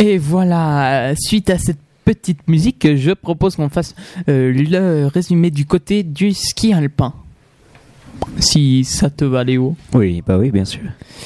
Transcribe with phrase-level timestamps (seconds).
[0.00, 3.94] Et voilà, suite à cette petite musique, je propose qu'on fasse
[4.30, 7.12] euh, le résumé du côté du ski alpin.
[8.38, 9.76] Si ça te va, Léo.
[9.92, 10.80] Oui, bah oui, bien sûr.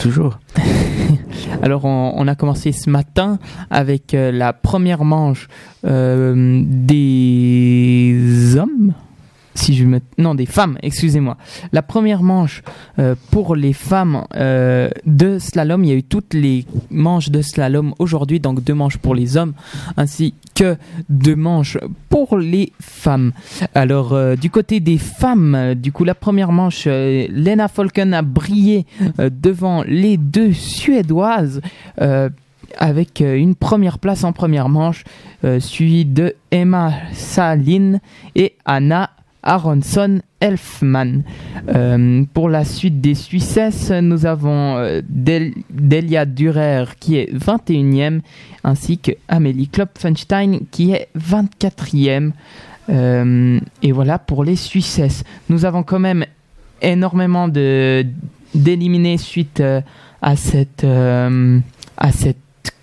[0.00, 0.38] Toujours.
[1.62, 5.48] Alors, on, on a commencé ce matin avec euh, la première manche
[5.84, 8.94] euh, des hommes.
[9.60, 9.84] Si je.
[10.16, 11.36] Non, des femmes, excusez-moi.
[11.72, 12.62] La première manche
[12.98, 17.42] euh, pour les femmes euh, de slalom, il y a eu toutes les manches de
[17.42, 19.52] slalom aujourd'hui, donc deux manches pour les hommes,
[19.98, 20.76] ainsi que
[21.10, 21.76] deux manches
[22.08, 23.32] pour les femmes.
[23.74, 28.86] Alors, euh, du côté des femmes, du coup, la première manche, Lena Folken a brillé
[29.18, 31.60] devant les deux Suédoises.
[32.78, 35.04] avec une première place en première manche,
[35.58, 37.98] suivie de Emma Salin
[38.36, 39.10] et Anna
[39.42, 41.22] Aronson Elfman.
[41.68, 48.20] Euh, pour la suite des Suissesses, nous avons euh, Del- Delia Durer qui est 21e,
[48.64, 52.32] ainsi que Amélie Klopfenstein qui est 24e.
[52.88, 55.24] Euh, et voilà pour les Suissesses.
[55.48, 56.24] Nous avons quand même
[56.82, 57.46] énormément
[58.54, 59.62] d'éliminés suite
[60.22, 62.36] à cette à cette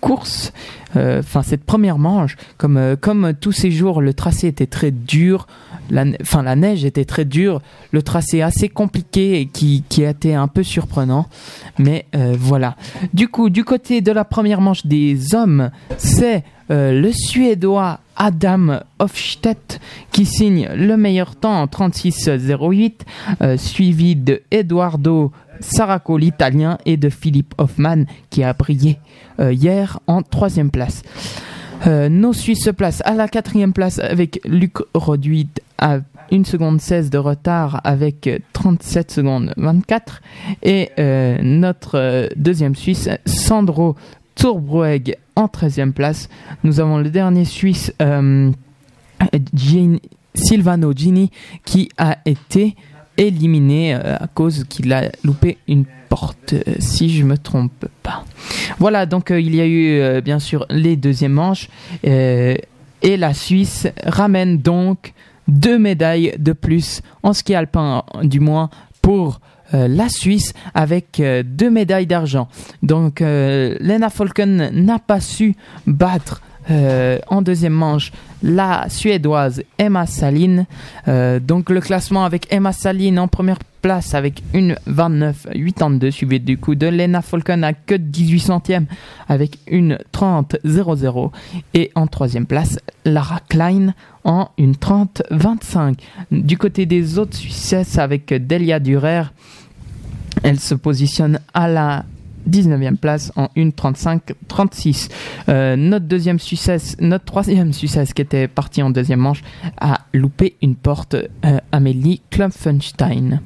[0.00, 0.52] course,
[0.94, 5.46] enfin cette première manche, comme comme tous ces jours le tracé était très dur,
[5.90, 7.60] la, neige était très dure,
[7.92, 11.26] le tracé assez compliqué et qui été un peu surprenant,
[11.78, 12.76] mais euh, voilà.
[13.12, 18.80] Du coup, du côté de la première manche des hommes, c'est euh, le Suédois Adam
[18.98, 19.80] Hofstedt
[20.12, 22.92] qui signe le meilleur temps en 36,08,
[23.42, 28.98] euh, suivi de Eduardo Saraco l'italien et de Philippe Hoffman qui a brillé
[29.40, 31.02] hier en troisième place.
[31.86, 35.48] Euh, nos Suisses se placent à la quatrième place avec Luc Roduit
[35.78, 35.98] à
[36.32, 40.20] 1 seconde 16 de retard avec euh, 37 secondes 24
[40.62, 43.96] et euh, notre euh, deuxième Suisse Sandro
[44.34, 46.28] Tourbrueg en 13e place.
[46.64, 48.50] Nous avons le dernier Suisse euh,
[50.34, 51.30] Silvano Gini
[51.64, 52.76] qui a été
[53.16, 58.24] éliminé euh, à cause qu'il a loupé une porte, euh, si je me trompe pas.
[58.78, 61.68] Voilà, donc euh, il y a eu euh, bien sûr les deuxièmes manches
[62.06, 62.54] euh,
[63.02, 65.12] et la Suisse ramène donc
[65.46, 68.70] deux médailles de plus en ski alpin, du moins
[69.00, 69.40] pour
[69.72, 72.48] la Suisse avec deux médailles d'argent.
[72.82, 75.54] Donc Lena Folken n'a pas su
[75.86, 78.12] battre euh, en deuxième manche
[78.42, 80.66] la Suédoise Emma Salin.
[81.08, 86.58] Euh, donc le classement avec Emma Salin en première place avec une 29,82 suivi du
[86.58, 88.86] coup de Lena Folken à que 18 centièmes
[89.28, 91.30] avec une 30,00
[91.74, 95.94] et en troisième place Lara Klein en une 30,25.
[96.30, 99.22] Du côté des autres Suissesses avec Delia Durer,
[100.42, 102.04] elle se positionne à la
[102.48, 105.08] 19e place en 1.35-36.
[105.48, 109.42] Euh, notre deuxième Suissesse, notre troisième Suissesse qui était partie en deuxième manche
[109.78, 113.40] a loupé une porte, euh, Amélie Klopfenstein.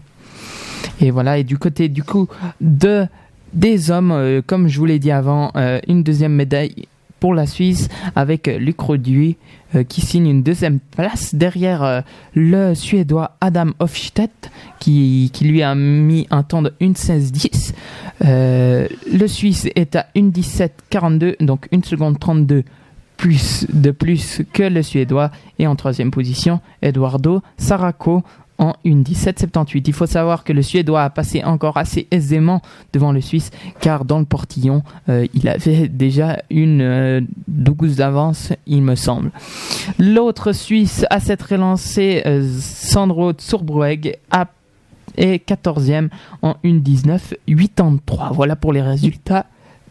[1.00, 2.28] Et voilà, et du côté du coup
[2.60, 3.06] de
[3.52, 5.52] des hommes, euh, comme je vous l'ai dit avant,
[5.86, 6.86] une deuxième médaille
[7.22, 9.36] pour la Suisse avec Luc Roduit
[9.76, 12.00] euh, qui signe une deuxième place derrière euh,
[12.34, 14.50] le Suédois Adam Hofstedt
[14.80, 17.74] qui, qui lui a mis un temps de 1.16.10.
[18.24, 22.64] Euh, le Suisse est à 1.17.42, donc 1 seconde 32
[23.16, 25.30] plus de plus que le Suédois.
[25.60, 28.24] Et en troisième position, Eduardo Saraco
[28.58, 29.82] en 1.17.78.
[29.86, 34.04] Il faut savoir que le Suédois a passé encore assez aisément devant le Suisse, car
[34.04, 39.30] dans le portillon, euh, il avait déjà une euh, 12 d'avance, il me semble.
[39.98, 44.46] L'autre Suisse à s'être relancé, euh, Sandro Zurbrueg, a
[45.16, 46.08] est 14e
[46.40, 48.32] en 1.19.83.
[48.32, 49.46] Voilà pour les résultats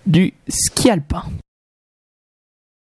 [0.08, 1.24] du ski alpin.